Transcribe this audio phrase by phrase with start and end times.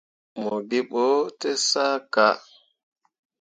[0.41, 1.03] Mo gee ɓo
[1.39, 2.27] te sah ka.